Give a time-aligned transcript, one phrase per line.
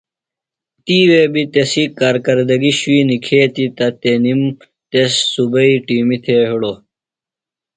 [0.85, 4.41] تِیوے بیۡ تسی کارکردگیۡ شُوئی نِکھتیۡ تہ تنِم
[4.91, 6.73] تس صوبئی ٹِیمیۡ تھےۡ ہِڑو۔